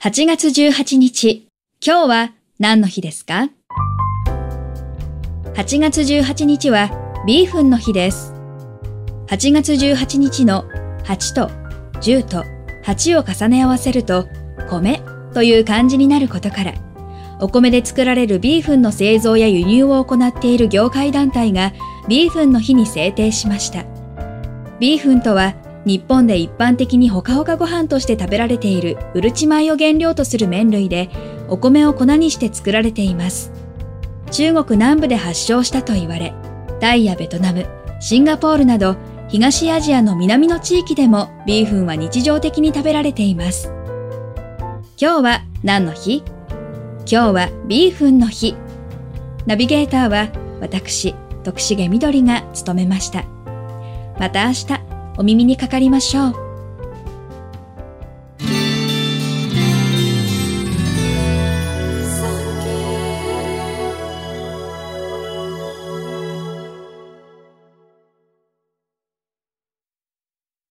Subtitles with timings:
[0.00, 1.48] 8月18日、
[1.84, 3.50] 今日は何の日ですか
[5.54, 6.88] ?8 月18日は
[7.26, 8.32] ビーフンの日です。
[9.26, 10.66] 8月18日の
[11.02, 11.50] 8と
[11.98, 12.44] 10と
[12.84, 14.28] 8を重ね合わせると
[14.70, 15.02] 米
[15.34, 16.74] という漢字になることから、
[17.40, 21.72] お米で作られるビーフンの製造や輸入を行っている業界団体が
[22.06, 23.84] ビーフンの日に制定しました。
[24.78, 25.54] ビーフンとは
[25.88, 31.08] 日本で一般的にほかほかご飯として食べられているうるち米を原料とする麺類で、
[31.48, 33.50] お米を粉にして作られています。
[34.30, 36.34] 中国南部で発祥したと言われ、
[36.78, 37.66] タイやベトナム、
[38.00, 38.96] シンガポールなど
[39.28, 43.72] 東アジアの南の地域でもビーフンは日常的に食べられています。
[45.00, 46.22] 今日は何の日？
[47.10, 48.54] 今日はビーフンの日。
[49.46, 50.28] ナビゲーターは
[50.60, 53.24] 私、徳重みどりが務めました。
[54.18, 56.47] また明日お耳にかかりましょう。